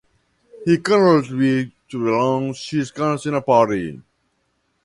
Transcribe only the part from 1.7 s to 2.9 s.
belongs to the